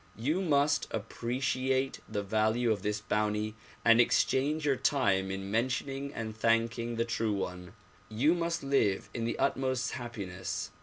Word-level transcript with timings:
You 0.17 0.41
must 0.41 0.87
appreciate 0.89 1.99
the 2.09 2.23
value 2.23 2.71
of 2.71 2.81
this 2.81 2.99
bounty 2.99 3.53
and 3.85 4.01
engage 4.01 4.65
your 4.65 4.75
time 4.75 5.29
in 5.29 5.51
mentioning 5.51 6.11
and 6.15 6.35
thanking 6.35 6.95
the 6.95 7.05
true 7.05 7.33
One. 7.33 7.73
You 8.09 8.33
nuist 8.33 8.63
live 8.63 9.09
in 9.13 9.25
the 9.25 9.37
utmost 9.37 9.91
happiness. 9.91 10.71